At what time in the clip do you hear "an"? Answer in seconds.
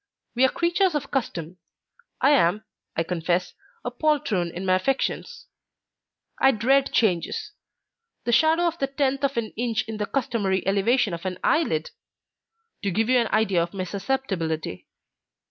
9.37-9.51, 11.27-11.37, 13.19-13.27